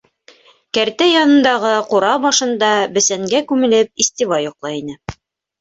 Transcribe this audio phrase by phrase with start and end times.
[0.77, 4.99] Кәртә янындағы ҡура башында, бесәнгә күмелеп, Истебай йоҡлай ине.